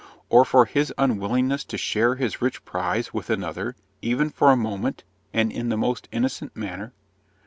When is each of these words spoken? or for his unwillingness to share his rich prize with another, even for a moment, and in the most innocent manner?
or 0.29 0.43
for 0.43 0.65
his 0.65 0.91
unwillingness 0.97 1.63
to 1.63 1.77
share 1.77 2.15
his 2.15 2.41
rich 2.41 2.65
prize 2.65 3.13
with 3.13 3.29
another, 3.29 3.75
even 4.01 4.31
for 4.31 4.49
a 4.49 4.55
moment, 4.57 5.03
and 5.31 5.51
in 5.51 5.69
the 5.69 5.77
most 5.77 6.07
innocent 6.11 6.55
manner? 6.57 6.91